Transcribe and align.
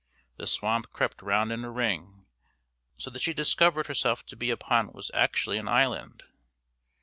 The 0.37 0.47
swamp 0.47 0.89
crept 0.89 1.21
round 1.21 1.51
in 1.51 1.63
a 1.63 1.69
ring, 1.69 2.25
so 2.97 3.11
that 3.11 3.21
she 3.21 3.33
discovered 3.35 3.85
herself 3.85 4.25
to 4.25 4.35
be 4.35 4.49
upon 4.49 4.87
what 4.87 4.95
was 4.95 5.11
actually 5.13 5.59
an 5.59 5.67
island. 5.67 6.23